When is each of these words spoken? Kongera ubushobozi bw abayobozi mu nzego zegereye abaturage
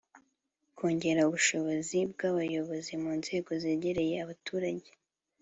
Kongera 0.77 1.21
ubushobozi 1.27 1.97
bw 2.11 2.19
abayobozi 2.31 2.93
mu 3.03 3.11
nzego 3.19 3.51
zegereye 3.63 4.15
abaturage 4.23 4.89